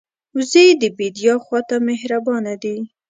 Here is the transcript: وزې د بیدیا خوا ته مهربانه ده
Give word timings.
وزې 0.35 0.65
د 0.81 0.83
بیدیا 0.97 1.35
خوا 1.43 1.59
ته 1.69 1.75
مهربانه 1.87 2.53
ده 2.63 2.75